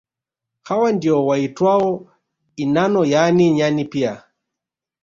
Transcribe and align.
Hawa 0.63 0.91
ndio 0.91 1.25
waitwao 1.25 2.07
inano 2.55 3.05
yaani 3.05 3.51
nyani 3.51 3.85
pia 3.85 4.23